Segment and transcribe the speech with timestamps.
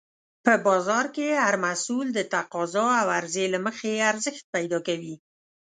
[0.45, 5.15] په بازار کې هر محصول د تقاضا او عرضې له مخې ارزښت پیدا کوي.